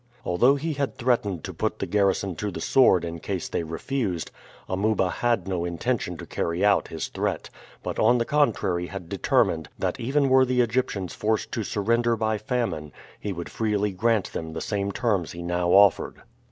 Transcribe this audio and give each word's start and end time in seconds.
Although 0.25 0.55
he 0.55 0.73
had 0.73 0.95
threatened 0.97 1.43
to 1.43 1.53
put 1.53 1.77
the 1.77 1.85
garrison 1.85 2.35
to 2.37 2.49
the 2.49 2.59
sword 2.59 3.05
in 3.05 3.19
case 3.19 3.47
they 3.47 3.61
refused, 3.61 4.31
Amuba 4.67 5.11
had 5.11 5.47
no 5.47 5.63
intention 5.63 6.17
to 6.17 6.25
carry 6.25 6.65
out 6.65 6.87
his 6.87 7.07
threat, 7.07 7.51
but 7.83 7.99
on 7.99 8.17
the 8.17 8.25
contrary 8.25 8.87
had 8.87 9.09
determined 9.09 9.69
that 9.77 9.99
even 9.99 10.27
were 10.27 10.43
the 10.43 10.61
Egyptians 10.61 11.13
forced 11.13 11.51
to 11.51 11.63
surrender 11.63 12.15
by 12.15 12.39
famine 12.39 12.91
he 13.19 13.31
would 13.31 13.51
freely 13.51 13.91
grant 13.91 14.33
them 14.33 14.53
the 14.53 14.59
same 14.59 14.91
terms 14.91 15.33
he 15.33 15.43
now 15.43 15.69
offered. 15.69 16.23